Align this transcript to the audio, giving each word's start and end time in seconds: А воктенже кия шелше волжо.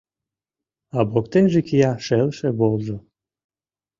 А 0.97 0.99
воктенже 1.11 1.59
кия 1.67 1.93
шелше 2.05 2.47
волжо. 2.57 2.97